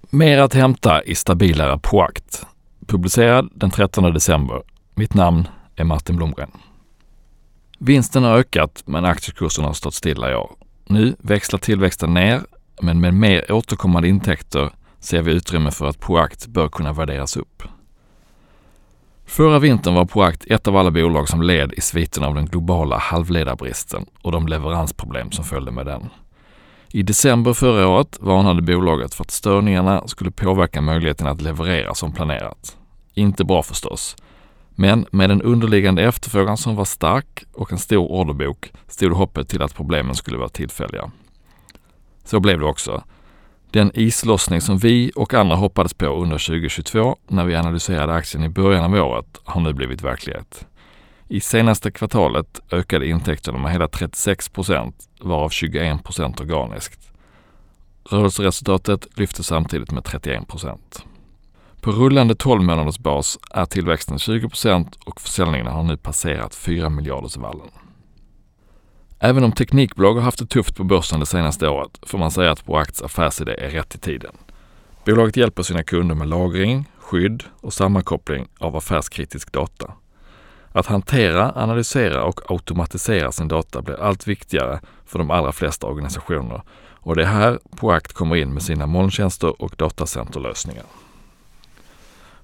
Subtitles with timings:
[0.00, 2.46] Mer att hämta i stabilare Proact.
[2.86, 4.62] Publicerad den 13 december.
[4.94, 6.50] Mitt namn är Martin Blomgren.
[7.78, 10.50] Vinsten har ökat men aktiekursen har stått stilla i år.
[10.86, 12.40] Nu växlar tillväxten ner
[12.82, 17.62] men med mer återkommande intäkter ser vi utrymme för att Proact bör kunna värderas upp.
[19.26, 22.98] Förra vintern var Proact ett av alla bolag som led i sviten av den globala
[22.98, 26.08] halvledarbristen och de leveransproblem som följde med den.
[26.92, 32.12] I december förra året varnade bolaget för att störningarna skulle påverka möjligheten att leverera som
[32.12, 32.76] planerat.
[33.14, 34.16] Inte bra förstås.
[34.70, 39.62] Men med den underliggande efterfrågan som var stark och en stor orderbok stod hoppet till
[39.62, 41.10] att problemen skulle vara tillfälliga.
[42.24, 43.02] Så blev det också.
[43.70, 48.48] Den islossning som vi och andra hoppades på under 2022 när vi analyserade aktien i
[48.48, 50.66] början av året har nu blivit verklighet.
[51.32, 57.12] I senaste kvartalet ökade intäkterna med hela 36 procent, varav 21 procent organiskt.
[58.10, 61.04] Rörelseresultatet lyfte samtidigt med 31 procent.
[61.80, 66.88] På rullande 12 månaders bas är tillväxten 20 procent och försäljningen har nu passerat 4
[66.88, 67.70] miljardersvallen.
[69.18, 72.52] Även om teknikbolag har haft det tufft på börsen det senaste året får man säga
[72.52, 74.32] att Proacts affärsidé är rätt i tiden.
[75.06, 79.92] Bolaget hjälper sina kunder med lagring, skydd och sammankoppling av affärskritisk data.
[80.72, 86.62] Att hantera, analysera och automatisera sin data blir allt viktigare för de allra flesta organisationer
[87.02, 90.84] och det är här Proact kommer in med sina molntjänster och datacenterlösningar.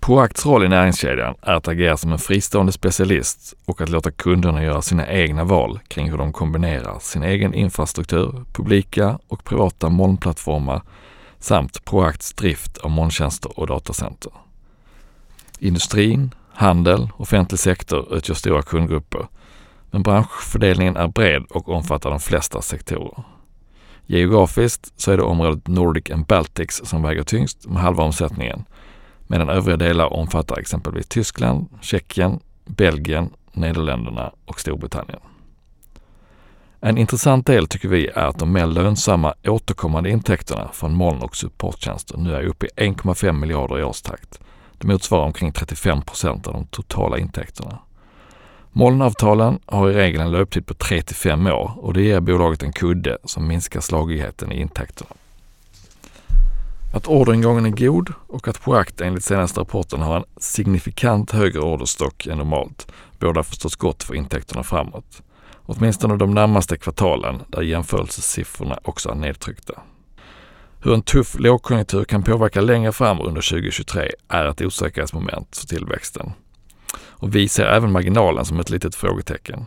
[0.00, 4.64] Proacts roll i näringskedjan är att agera som en fristående specialist och att låta kunderna
[4.64, 10.82] göra sina egna val kring hur de kombinerar sin egen infrastruktur, publika och privata molnplattformar
[11.38, 14.32] samt Proacts drift av molntjänster och datacenter.
[15.58, 19.26] Industrin, handel, offentlig sektor utgör stora kundgrupper,
[19.90, 23.24] men branschfördelningen är bred och omfattar de flesta sektorer.
[24.06, 28.64] Geografiskt så är det området Nordic and Baltics som väger tyngst med halva omsättningen
[29.26, 35.20] medan övriga delar omfattar exempelvis Tyskland, Tjeckien, Belgien, Nederländerna och Storbritannien.
[36.80, 41.36] En intressant del tycker vi är att de mer lönsamma återkommande intäkterna från moln och
[41.36, 44.40] supporttjänster nu är uppe i 1,5 miljarder i årstakt.
[44.78, 47.78] Det motsvarar omkring 35 procent av de totala intäkterna.
[48.72, 52.62] Molnavtalen har i regel en löptid på 3 till 5 år och det ger bolaget
[52.62, 55.10] en kudde som minskar slagigheten i intäkterna.
[56.94, 62.26] Att orderingången är god och att Proact enligt senaste rapporten har en signifikant högre orderstock
[62.26, 65.22] än normalt bådar förstås gott för intäkterna framåt.
[65.66, 69.74] Åtminstone de närmaste kvartalen där jämförelsesiffrorna också är nedtryckta.
[70.80, 76.32] Hur en tuff lågkonjunktur kan påverka längre fram under 2023 är ett osäkerhetsmoment för tillväxten.
[77.06, 79.66] Och vi ser även marginalen som ett litet frågetecken.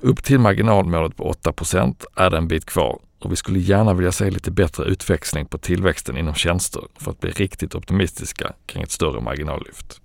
[0.00, 4.12] Upp till marginalmålet på 8% är det en bit kvar och vi skulle gärna vilja
[4.12, 8.90] se lite bättre utväxling på tillväxten inom tjänster för att bli riktigt optimistiska kring ett
[8.90, 10.00] större marginallyft.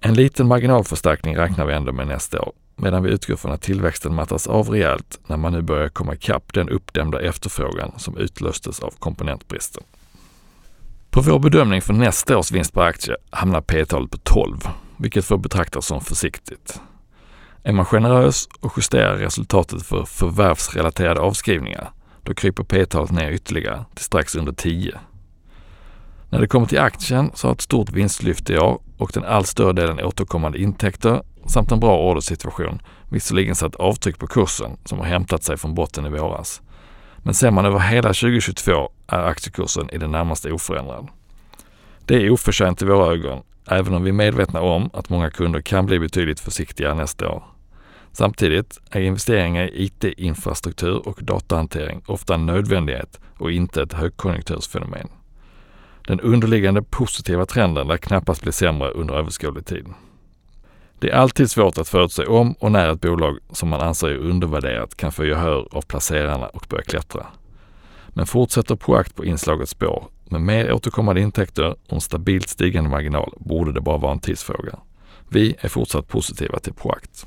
[0.00, 4.14] En liten marginalförstärkning räknar vi ändå med nästa år, medan vi utgår från att tillväxten
[4.14, 8.94] mattas av rejält när man nu börjar komma ikapp den uppdämda efterfrågan som utlöstes av
[8.98, 9.82] komponentbristen.
[11.10, 15.38] På vår bedömning för nästa års vinst per aktie hamnar P-talet på 12, vilket får
[15.38, 16.80] betraktas som försiktigt.
[17.62, 21.90] Är man generös och justerar resultatet för förvärvsrelaterade avskrivningar
[22.22, 24.98] då kryper P-talet ner ytterligare till strax under 10.
[26.30, 29.46] När det kommer till aktien så har ett stort vinstlyft i år och den allt
[29.46, 35.06] större delen återkommande intäkter samt en bra ordersituation visserligen satt avtryck på kursen som har
[35.06, 36.62] hämtat sig från botten i våras.
[37.18, 41.08] Men ser man över hela 2022 är aktiekursen i det närmaste oförändrad.
[42.06, 45.60] Det är oförtjänt i våra ögon, även om vi är medvetna om att många kunder
[45.60, 47.44] kan bli betydligt försiktigare nästa år.
[48.12, 55.08] Samtidigt är investeringar i IT-infrastruktur och datahantering ofta en nödvändighet och inte ett högkonjunktursfenomen.
[56.06, 59.86] Den underliggande positiva trenden lär knappast bli sämre under överskådlig tid.
[61.02, 64.16] Det är alltid svårt att förutse om och när ett bolag som man anser är
[64.16, 67.26] undervärderat kan få gehör av placerarna och börja klättra.
[68.08, 73.34] Men fortsätter Proact på inslaget spår med mer återkommande intäkter och en stabilt stigande marginal
[73.36, 74.78] borde det bara vara en tidsfråga.
[75.28, 77.26] Vi är fortsatt positiva till Proact.